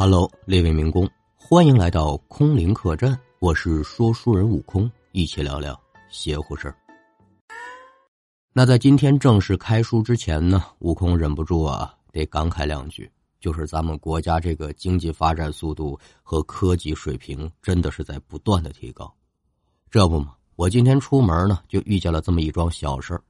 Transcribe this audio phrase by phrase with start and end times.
[0.00, 5.76] Hello，列位民工，欢迎来到空灵客栈，我是说书人悟空，一起聊聊
[6.08, 6.76] 邪乎事儿。
[8.52, 13.10] 那在今天正式开书之前呢，悟空忍不住啊，得感慨两句，
[13.40, 19.12] 就是咱们国家这个经济发展速度和科技水平真的是在不断的提高。
[19.90, 23.22] 这不嘛，我今天出门呢，就遇见了这么一桩小事儿。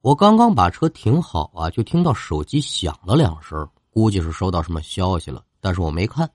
[0.00, 5.44] 我刚刚把车停好啊，就听到手机响了两声，估计是收到什么消息了。
[5.60, 6.28] 但是我没看，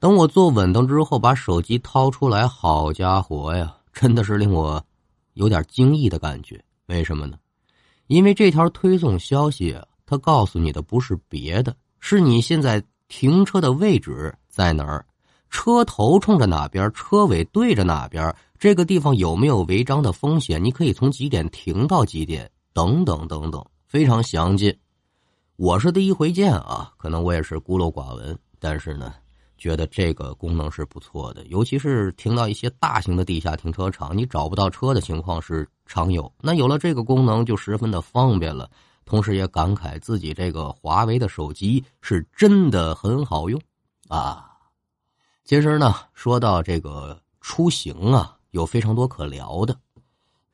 [0.00, 4.84] 等我坐稳当之后，把手机掏出来，好家伙呀，真的是令我
[5.34, 6.60] 有点惊异的感觉。
[6.86, 7.38] 为什么呢？
[8.08, 15.06] 因为这条推送消息，它告诉你的不是别的，是你现在停车的位置在哪儿，
[15.50, 24.76] 车头冲着哪边，车尾对着哪边，这个地方有没有违章的风险，你可以从几点停到几点，等等等等，非常详尽。
[25.62, 29.14] 我是第一回见啊，可能我也是孤陋寡闻，但是呢，
[29.56, 36.30] 觉得这个功能是不错的，尤其是停到一些大型的地下停车场，你找不到车的情况是常有。
[36.40, 38.68] 那有了这个功能，就十分的方便了。
[39.04, 43.62] 同时也感慨自己这个华为的手机是真的很好用
[44.08, 44.50] 啊。
[45.44, 49.78] 其实呢，说到这个出行啊，有非常多可聊的，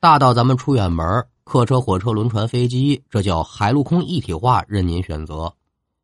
[0.01, 1.27] 大到咱们出远门。
[1.49, 5.51] 客车、火车、轮船、飞机，这叫海陆空一体化，任您选择。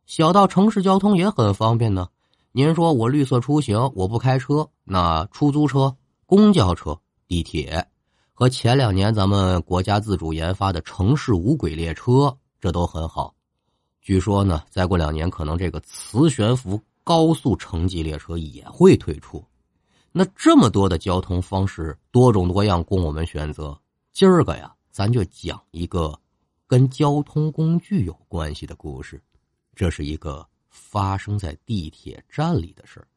[0.07, 2.09] 小到城市交通也很方便呢。
[2.53, 7.87] 您说我绿色出行，我不开车，那出租车、公交车、地铁
[8.33, 13.35] 和前两年咱们国家自主研发的城市无轨列车，这都很好。
[14.01, 19.45] 据说呢，再过两年，可能这个磁悬浮高速城际列车也会推出。
[20.11, 23.79] 那这么多的交通方式，多种多样，供我们选择。
[24.15, 24.75] 今儿个呀。
[24.95, 26.17] 咱就讲一个
[26.69, 29.21] 跟交通工具有关系的故事，
[29.75, 33.09] 这是一个发生在地铁站里的事儿。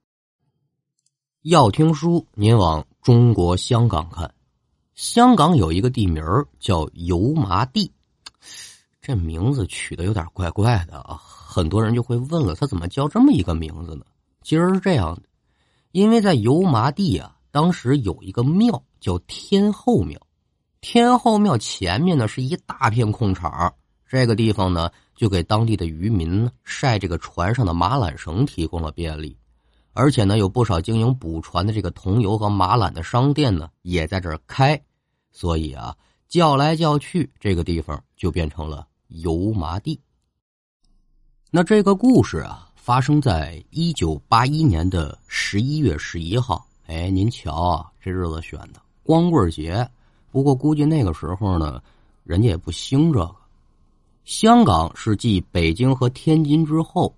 [1.44, 4.34] 要听书，您往中国香港看。
[4.96, 6.24] 香港有一个地名
[6.60, 7.92] 叫油麻地，
[9.00, 11.22] 这名字取的有点怪怪的啊。
[11.22, 14.04] 很多人就会问了，他怎么叫这么一个名字呢？
[14.42, 15.22] 其实是这样的，
[15.92, 20.20] 因为在油麻地啊，当时有一个庙叫天后庙。
[20.90, 23.74] 天后庙前面呢是一大片空场，
[24.08, 29.38] 这个地方呢就给当地的渔民晒这个船上的马缆绳提供了便利，
[29.92, 34.82] 而且呢有不少经营捕船的这个桐油和马缆的商店呢也在这儿开，
[35.30, 35.94] 所以啊
[36.30, 40.00] 叫来叫去，这个地方就变成了油麻地。
[41.52, 49.86] 那这个故事啊发生在一九八一年的十一月十一号，哎，您瞧啊，这日子选的光棍节。
[50.38, 51.82] 不过估计那个时候呢，
[52.24, 53.36] 人家也不兴这个。
[54.24, 57.12] 香港是继北京和天津之后，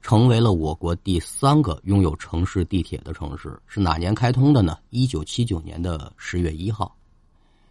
[0.00, 3.60] 成为了我国第三个拥有城市地铁的城市。
[3.66, 4.78] 是哪年开通的呢？
[4.90, 6.96] 一九七九年的十月一号。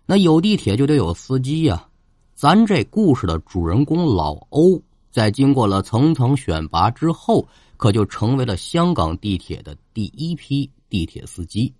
[0.05, 1.87] 那有地铁就得有司机呀。
[2.35, 11.73] 咱这故事的主人公老欧，在经过了层层选拔之后，可就成为了香港地铁的第一批地铁司机。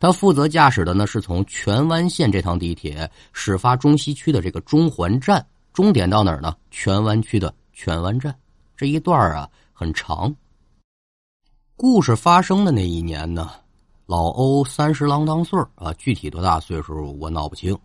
[0.00, 6.54] 他负责驾驶的呢，是从荃湾线这趟地铁始发中西区的这个中环站，终点到哪儿呢？
[6.70, 8.34] 荃湾区的荃湾站。
[8.76, 10.32] 这一段啊很长。
[11.76, 13.50] 故事发生的那一年呢，
[14.06, 17.76] 老欧三十郎当岁啊，具体多大岁数我闹不清。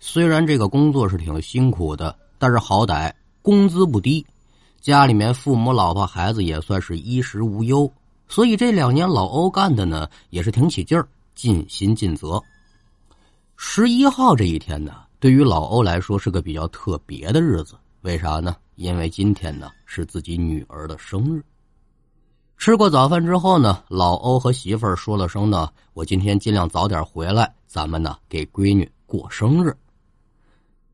[0.00, 4.26] 虽然这个工作是挺辛苦的，但是好歹工资不低，
[4.80, 7.88] 家里面父母、老婆、孩子也算是衣食无忧，
[8.26, 11.06] 所以这两年老欧干的呢也是挺起劲儿。
[11.34, 12.42] 尽心尽责。
[13.56, 17.74] 十一号这一天呢，对于老欧来说是个比较特别的日子。
[18.00, 18.56] 为啥呢？
[18.74, 21.44] 因为今天呢是自己女儿的生日。
[22.56, 29.76] 吃过早饭之后呢，老欧和媳妇儿说了声呢：“我今天尽量早点回来，咱们呢给闺女过生日。”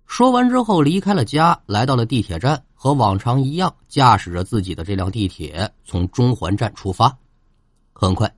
[0.06, 7.14] 说完之后，离开了家，来到了地铁站，和往常一样，驾驶着自己的这辆地铁从中环站出发。
[7.92, 8.37] 很快。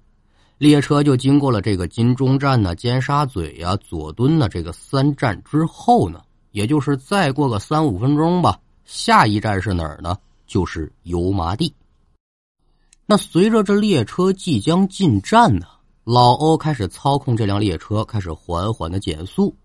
[0.61, 6.21] 列车就经过了这个金钟站呢、尖沙咀呀、佐敦呢这个三站之后呢，
[6.51, 10.19] 也就是再过个三五分钟吧，下一站是哪儿呢？
[10.47, 11.73] 就是油麻地。
[13.07, 15.65] 那随着这列车即将进站呢，
[16.05, 19.57] 老欧开始操控这辆列车，开始缓缓的减速。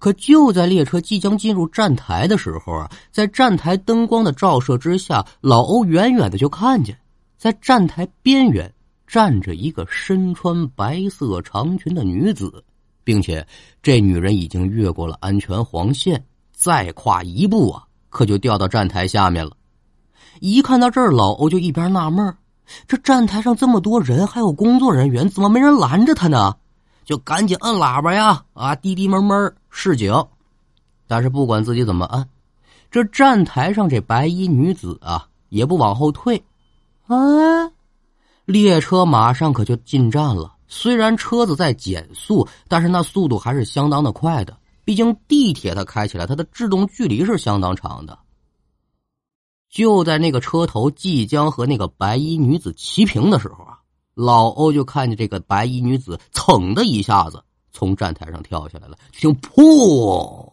[0.00, 6.98] 可就在列车即将进入站台的时候啊，在站台灯光的照射之下，老欧远远的就看见，
[7.36, 8.74] 在站台边缘。
[9.08, 12.62] 站着一个身穿白色长裙的女子，
[13.02, 13.44] 并且
[13.82, 16.22] 这女人已经越过了安全黄线，
[16.52, 19.56] 再跨一步啊，可就掉到站台下面了。
[20.40, 22.36] 一看到这儿，老欧就一边纳闷
[22.86, 26.54] 这站台上这么多人，还有工作人员，怎么没人拦着他呢？
[27.06, 28.44] 就赶紧摁喇叭呀！
[28.52, 30.12] 啊，滴滴闷闷示警。
[31.06, 32.28] 但是不管自己怎么按，
[32.90, 36.36] 这站台上这白衣女子啊，也不往后退。
[37.06, 37.16] 啊，
[38.48, 40.56] 列车马上可就进站了。
[40.68, 44.58] 虽然车子在减速，但是那速度还是相当的快的。
[44.86, 48.18] 毕竟地铁它开起来，它的制动距离是相当长的。
[49.68, 53.80] 就在那个车头即将和那个白衣女子齐平的时候啊，
[54.14, 60.50] 老欧就看见这个白衣女子噌的一下子从站台上跳下来了，就听“噗”，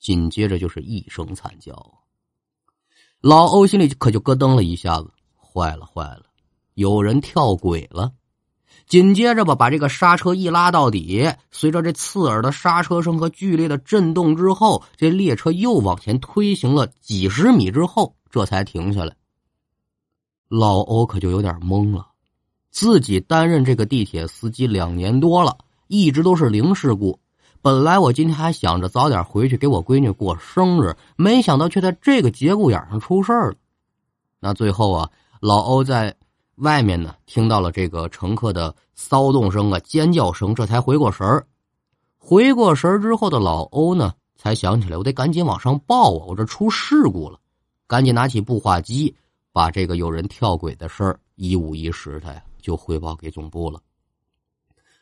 [0.00, 1.72] 紧接着就是一声惨叫。
[3.20, 5.08] 老欧心里可就咯噔了一下子，
[5.40, 6.24] 坏了坏了，
[6.74, 8.12] 有人跳轨了。
[8.86, 19.14] 紧接着吧，把这个刹车一拉到底，随着这刺耳的刹车声和剧烈的震动之后，这列车又往前推行了几十米之后，这才停下来。
[20.48, 22.08] 老欧可就有点懵了，
[22.70, 27.18] 自己担任这个地铁司机两年多了，一直都是零事故。
[27.62, 33.54] 本来我今天还想着早点回去给我闺女过生日，没想到却在这个节骨眼上出事了。
[34.40, 35.10] 那最后啊，
[35.40, 36.16] 老欧在。
[36.56, 41.46] 外面呢，听到了这个乘客的骚动声啊、尖叫声，这才回过神儿。
[42.18, 46.26] 回过神儿之后的老欧呢，才想起来，我得赶紧往上报啊！
[46.28, 47.38] 我这出事故了，
[47.86, 49.16] 赶紧拿起步话机，
[49.52, 53.80] 把这个有人跳轨的事儿一五一十的呀，就汇报给总部了。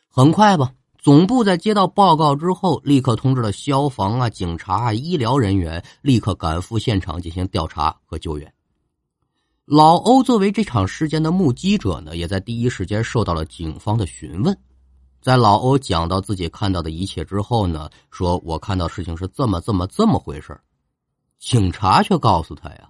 [0.07, 8.51] 很快吧，总部在接到报告之后，立刻通知了消防啊、警察啊、医疗人员，立刻赶赴现场进行调查和救援。
[9.73, 14.53] 老欧作为这场事件的目击者呢，也在第一时间受到了警方的询问。
[15.21, 20.59] 在老欧讲到自己看到的一切之后呢，说我看到事情是这么这么这么回事
[21.39, 22.89] 警察却告诉他呀，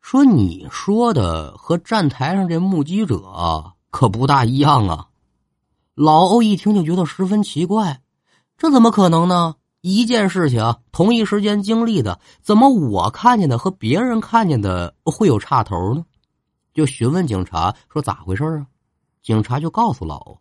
[0.00, 5.08] 说你说的和站台上这目击者可不大一样啊。
[5.96, 8.00] 老欧一听就觉得十分奇怪，
[8.56, 9.56] 这怎么可能呢？
[9.88, 16.04] 一件事情同一时间经历的，怎么我看见的和别人看见的会有差头呢？
[16.74, 18.66] 就询问警察说咋回事啊？
[19.22, 20.40] 警察就告诉老欧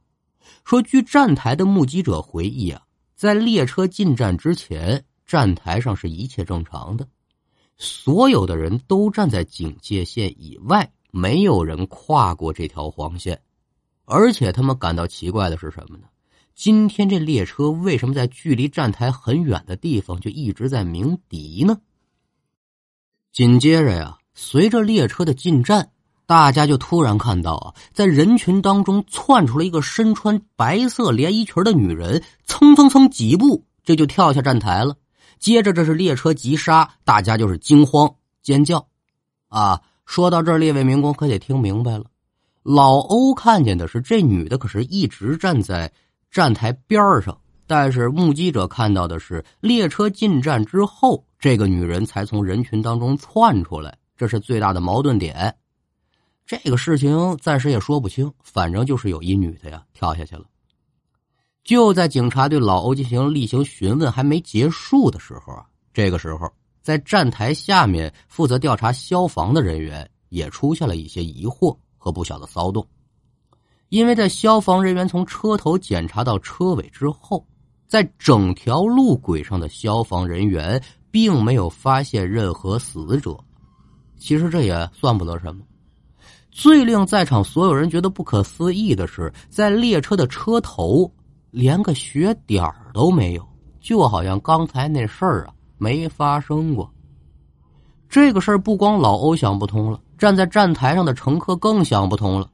[0.63, 2.81] 说，据站台的目击者回忆啊，
[3.15, 7.07] 在列车进站之前，站台上是一切正常的，
[7.77, 13.39] 所有的人都站在警戒线以外，没有人跨过这条黄线，
[14.05, 16.07] 而且他们感到奇怪的是什么呢？
[16.55, 21.77] 今天这列车为什么在距离站台很远的地方就一直在鸣笛呢？
[23.33, 25.91] 紧接着呀，随着列车的进站，
[26.25, 34.95] 大家就突然看到啊，在人群当中窜出了一个身穿白色连衣裙的女人，蹭蹭蹭几步，这就跳下站台了。
[35.37, 38.87] 接着这是列车急刹，大家就是惊慌尖叫。
[39.49, 42.05] 啊，说到这儿，列位民工可得听明白了，
[42.63, 45.91] 老欧看见的是这女的，可是一直站在。
[46.35, 55.55] 站台边上，但是目击者看到的是列车进站之后，这个女人才从人群当中窜出来，这是最大的矛盾点。
[56.45, 60.43] 这个事情暂时也说不清，反正就是有一女的呀跳下去了。
[61.63, 66.51] 就在警察对老欧进行例行询问还没结束的时候啊，这个时候
[66.81, 72.85] 在站台下面负责调查消防的人员也出现了一些疑惑和不小的骚动。
[73.95, 77.47] 因为在消防人员从车头检查到车尾之后，
[77.87, 83.33] 在整条路轨上的消防人员并没有发现任何死者。
[84.17, 85.61] 其实这也算不得什么。
[86.51, 91.09] 最令在场所有人觉得不可思议的是，在列车的车头
[91.49, 93.47] 连个血点儿都没有，
[93.79, 96.91] 就好像刚才那事儿啊没发生过。
[98.09, 102.49] 这个事儿不光老欧想不通了，站在站台上的乘客更想不通了。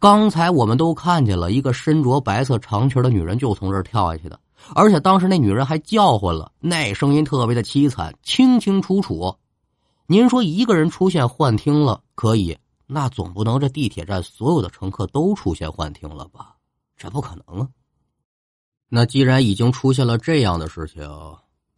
[0.00, 4.40] 刚才我们都看见了一个身着白色长裙的女人，就从这儿跳下去的，
[4.74, 9.36] 而且当时那女人还叫唤了，那声音特别的凄惨，清清楚楚。
[10.06, 16.56] 您说一个人出现幻听了可以，那总不能这地铁站所有的乘客都出现幻听了吧？
[16.96, 17.68] 这不可能啊！
[18.88, 21.06] 那既然已经出现了这样的事情，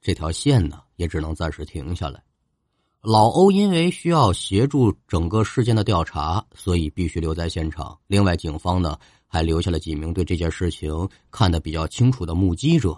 [0.00, 2.22] 这条线呢也只能暂时停下来。
[3.02, 7.99] 老欧因为需要协助整个事件的调查，所以必须留在现场。
[8.06, 12.97] 另外，警方呢还留下了几名对这件事情看得比较清楚的目击者。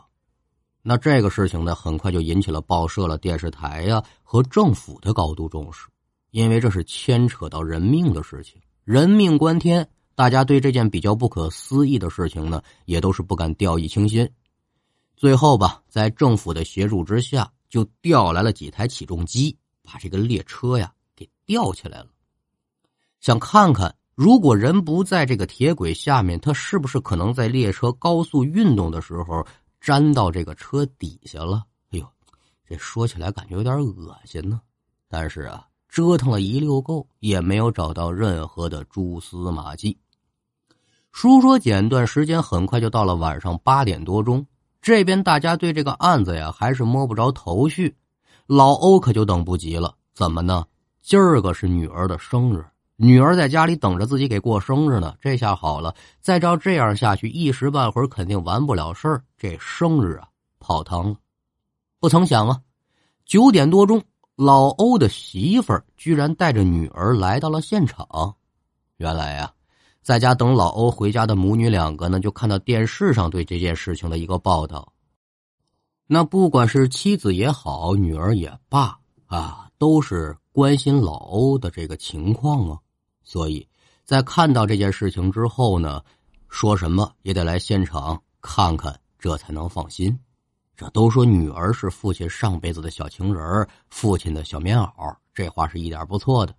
[0.83, 5.89] 那这个事情呢，很快就引起了报社了、电视台呀和政府的高度重视，
[6.33, 9.89] 因为这是牵扯到人命的事情，人命关天。
[10.15, 14.31] 大家对这件比较不可思议的事情呢，也都是不敢掉以轻心。
[15.17, 19.57] 最后吧，在政府的协助之下，就调来了几台起重机。
[19.85, 22.09] 把这个列车呀给吊起来了。
[23.21, 29.47] 想看看如果人不在这个铁轨下面，他是不是可能在列车高速运动的时候
[29.81, 31.65] 粘到这个车底下了？
[31.91, 32.07] 哎呦，
[32.69, 34.61] 这说起来感觉有点恶心呢。
[35.09, 39.97] 但是啊，折腾了一溜够，也没有找到任何的蛛丝马迹。
[41.13, 44.45] 书说简短，时间很快就到了晚上八点多钟。
[44.83, 47.97] 这边大家对这个案子呀还是摸不着头绪，
[48.47, 49.95] 老欧可就等不及了。
[50.15, 50.65] 怎么呢？
[51.01, 52.65] 今儿个是女儿的生日，
[52.97, 55.15] 女儿在家里等着自己给过生日呢。
[55.21, 60.29] 这下好了，再照这样下去，一时半会儿肯定完不了事儿，这生日啊
[60.61, 61.17] 泡汤了。
[62.01, 62.61] 不曾想啊，
[63.27, 64.03] 九点多钟，
[64.37, 68.35] 老欧的媳妇儿居然带着女儿来到了现场。
[68.97, 69.51] 原来呀。
[70.03, 74.93] 在家等老欧回家的母女两个呢，就看到电视上对这件事情的一个报道。
[76.07, 82.79] 那不管是妻子也好，女儿也罢啊，都是关心老欧的这个情况啊。
[83.23, 83.67] 所以
[84.05, 86.03] 在看到这件事情之后呢，
[86.49, 90.17] 说什么也得来现场看看，这才能放心。
[90.77, 96.55] 这都说女儿是父亲上辈子的小情人，父亲的小棉袄，这话是一点不错的。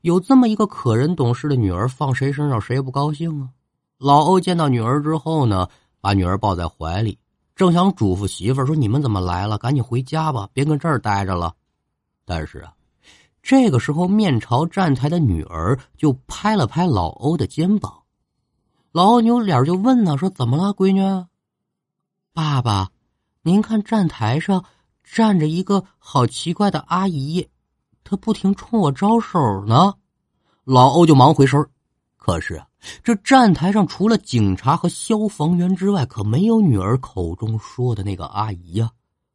[0.00, 3.50] 有这么一个可人懂事的女儿，放谁身上谁不高兴啊？
[3.98, 5.68] 老欧见到女儿之后呢，
[6.00, 7.18] 把女儿抱在怀里，
[7.60, 9.58] 正想嘱咐媳妇儿说：“你们怎么来了？
[9.58, 11.54] 赶紧回家吧，别跟这儿待着了。”
[12.24, 12.72] 但是啊，
[13.42, 18.04] 这个时候面朝站台的女儿就拍了拍老欧的肩膀，
[18.92, 21.02] 老欧扭脸就问呢：“说怎么了，闺女？
[22.32, 22.88] 爸爸，
[23.42, 24.64] 您看站台上
[25.04, 27.46] 站着一个好奇怪的阿姨。”
[28.04, 29.92] 她不停冲我招手呢，
[30.64, 31.62] 老欧就忙回身
[32.20, 32.68] 可是啊，
[33.02, 38.90] 这站台上除了警察和消防员之外，可没有女儿口中说的那个阿姨呀。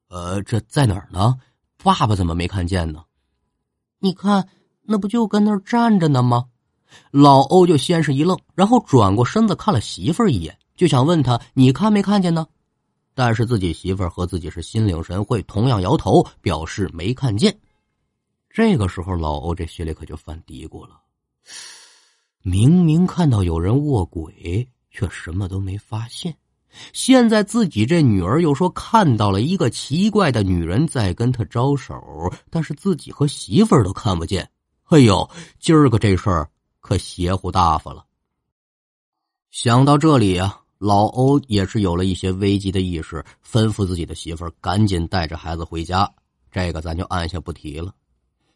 [0.07, 1.35] 呃，这在哪儿呢？
[1.83, 3.03] 爸爸怎么没看见呢？
[3.97, 4.47] 你看，
[4.83, 6.45] 那不就跟那儿站着呢吗？
[7.09, 12.45] 老欧就先是一愣，然后转过身子看了媳妇儿一眼，就想问他：“你看没看见呢？”
[13.15, 17.57] 但是自己媳妇儿和自己是心领神会，同样摇头表示没看见。
[18.49, 21.01] 这个时候，老欧这心里可就犯嘀咕了：
[22.47, 26.31] 明明看到有人卧轨，却什么都没发现；
[26.93, 31.99] 现在自己这女儿又说看到了一个奇怪的女人在跟他招手，
[32.51, 34.47] 但是自己和媳妇儿都看不见。
[34.89, 35.27] 哎呦，
[35.59, 36.47] 今儿个这事儿
[36.81, 38.05] 可邪乎大发了！
[39.49, 46.07] 想到这里啊，老欧也是有了一些危机的意识，吩咐自己的媳妇儿赶紧带着孩子回家。
[46.51, 47.91] 这个咱就按下不提了。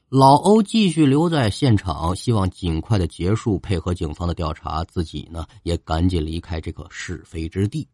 [0.09, 4.83] 老欧继续留在现场，希望尽快的结束，配合警方的调查。
[4.85, 7.87] 自己呢，也赶紧离开这个是非之地。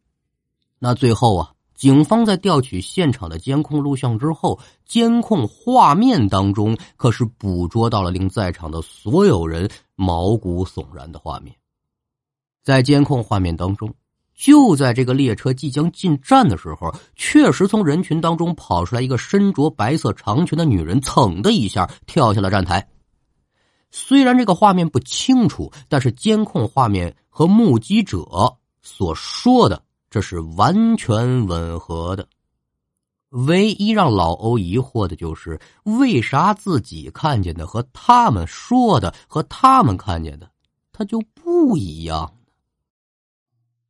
[0.80, 11.54] 那最后啊，警方在调取现场的监控录像之后，监控画面当中可是捕捉到了令在场的所有人毛骨悚然的画面。
[12.64, 13.94] 在监控画面当中。
[14.36, 22.86] 就在这个列车即将进站的时候，确实从人群当中跑出来一个身着白色长裙的女人，噌的一下跳下了站台。
[23.92, 28.26] 虽然这个画面不清楚，但是监控画面和目击者
[28.82, 32.28] 所说的这是完全吻合的。
[33.30, 40.50] 唯一让老欧疑惑的就是，为啥自己看见的和他们说的和他们看见的，
[40.92, 42.34] 他就不一样。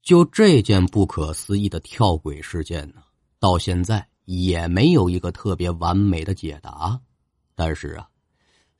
[0.06, 3.02] 就这件不可思议的跳轨事件呢，
[3.40, 7.02] 到现在也没有一个特别完美的解答。
[7.56, 8.08] 但是啊，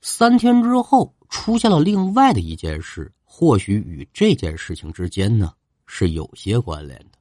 [0.00, 5.52] 三天之后出现了另外的一件事，或许与这件事情之间呢
[5.84, 7.18] 是有些关联的。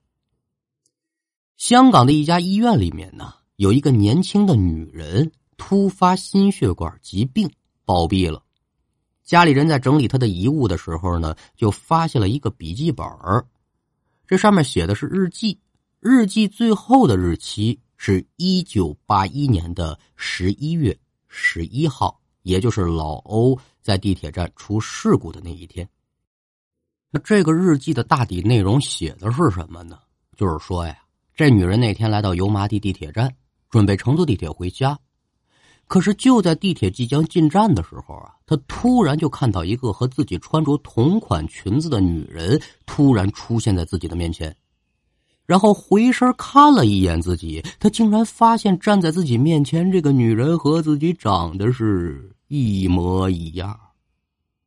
[1.58, 7.50] 香港的一家医院里面呢，有一个年轻的女人突发心血管疾病
[7.86, 8.44] 暴毙了，
[9.24, 13.08] 家里人在整理她的遗物的时候呢，就发现了一个笔记本。
[14.28, 15.60] 这上面写的是日记，
[16.00, 25.88] 日记最后的日期是一九八一年的十一月十一号，也就是老欧在地铁站出事故的那一天。
[27.12, 30.00] 那这个日记的大体内容写的是什么呢？
[30.36, 30.98] 就是说呀，
[31.36, 33.34] 这女人那天来到油麻地地铁站，
[33.70, 35.00] 准备乘坐地铁回家。
[35.88, 44.56] 可是就在地铁即将进站的时候啊，他突然就看到一个和自己穿着同款裙子的女人突然出现在自己的面前，
[45.46, 53.80] 然后回身看了一眼自己，他竟然发现站在自己面前这个女人和自己长得是一模一样。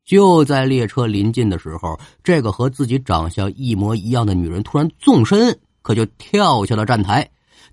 [0.05, 7.29] 就在列车临近的时候，这个和自己长相一模一样的女人突然纵身，可就跳下了站台。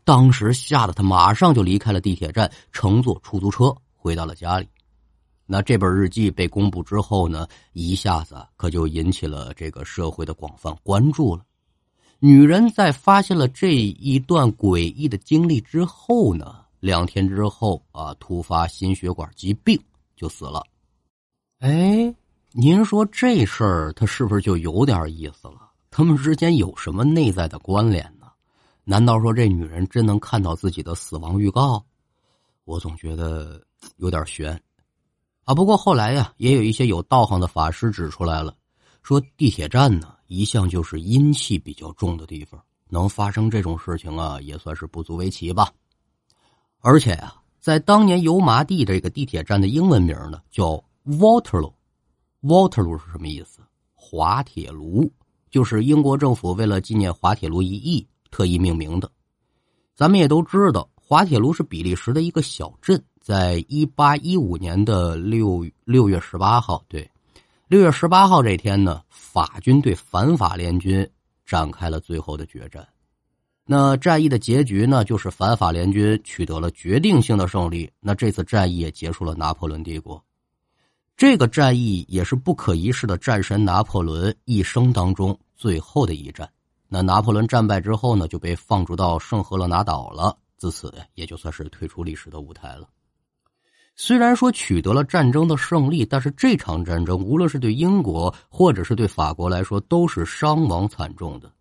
[0.05, 4.67] 当时吓得他马上就离开了地铁站，乘坐出租车回到了家里。
[5.47, 11.43] 那这本日记被公布之后呢，一下子可就引起了这个社会的广泛关注了。
[12.19, 19.79] 女人在发现了这一段诡异的经历之后呢，两天之后啊，突发心血管疾病
[20.15, 20.63] 就死了。
[21.59, 22.13] 哎，
[22.51, 25.71] 您说这事儿他是不是就有点意思了？
[25.89, 28.14] 他们之间有什么内在的关联？
[28.88, 31.84] 难道说这女人真能看到自己的死亡预告？
[32.65, 33.65] 我总觉得
[33.98, 34.62] 有点悬。
[35.44, 38.56] 啊，不过后来呀，也有一些有道行的法师指出来了，
[39.01, 45.72] 说地铁站呢一向就是阴气比较重的地方，能发生这种事情啊，也算是不足为奇吧。
[46.80, 53.62] 而且呀，在当年油麻地这个地铁站的英文名呢叫 Waterloo，Waterloo 是什么意思？
[53.96, 55.12] 滑铁卢，
[55.50, 59.10] 就是英国政府为了纪念滑铁卢一役特意命名的。
[59.96, 63.01] 咱们也都知道，滑铁卢是比利时的一个小镇。
[63.22, 67.10] 在一八一五年的六六月十八号，对，
[67.70, 71.10] 六月十八号这天呢，法军对反法联军
[71.46, 72.86] 展开了最后的决战。
[73.65, 77.89] 那战役的结局呢，就是反法联军取得了决定性的胜利。
[78.01, 80.22] 那这次战役也结束了拿破仑帝国。
[81.18, 86.48] 这个战役也是不可一世的战神拿破仑一生当中最后的一战。
[86.95, 90.37] 那拿破仑战败之后呢，就被放逐到圣赫勒拿岛了。
[90.55, 92.87] 自此，也就算是退出历史的舞台了。
[93.97, 101.51] 虽然说取得了战争的胜利，但是这场战争无论是对英国或者是对法国来说，都是伤亡惨重的。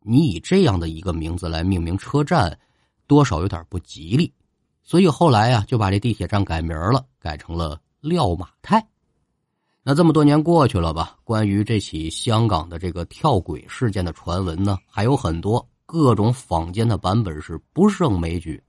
[0.00, 2.58] 你以这样的一个名字来命名车站，
[3.06, 4.34] 多少有点不吉利。
[4.82, 8.84] 所以后来呀，就把这地铁站改名了，改成了廖马泰。
[9.90, 11.16] 那这么多年过去了吧？
[11.24, 18.62] 关于这起香港的这个跳轨事件的传闻呢，还有很多各种坊间的版本是不胜枚举。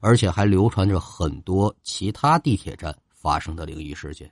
[0.00, 4.28] 而且还流传着很多其他地铁站发生的灵异事件。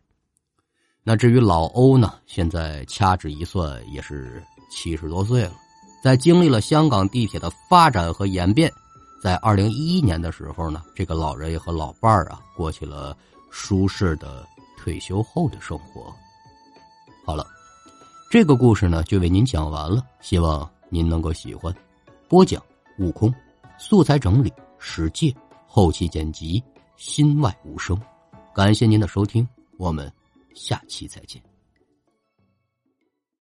[1.04, 2.14] 那至于老欧呢？
[2.26, 5.52] 现在掐指一算也是七十多岁了。
[6.02, 8.72] 在经历了香港地铁的发展和演变，
[9.22, 13.16] 在二零一一年的时候呢，这个老人也和老伴儿啊过起了
[13.52, 14.44] 舒适的
[14.76, 16.12] 退休后的生活。
[17.24, 17.46] 好了，
[18.30, 21.74] 这个故事呢就为您讲完了，希望您能够喜欢。
[22.28, 22.62] 播讲：
[22.98, 23.32] 悟空，
[23.78, 25.34] 素材整理：史界。
[25.66, 26.62] 后期剪辑，
[26.96, 28.00] 心外无声。
[28.54, 30.12] 感谢您的收听，我们
[30.54, 31.53] 下期再见。